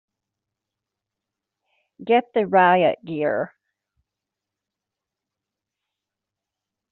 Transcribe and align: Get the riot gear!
Get 2.03 2.33
the 2.33 2.47
riot 2.47 3.05
gear! 3.05 3.53